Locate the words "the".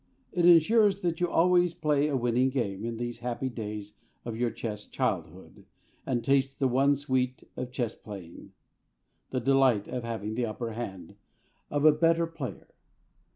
6.57-6.67, 9.29-9.39, 10.33-10.47